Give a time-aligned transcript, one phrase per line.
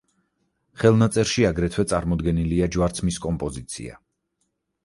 [0.83, 4.01] ხელნაწერში აგრეთვე წარმოდგენილია ჯვარცმის კომპოზიცია.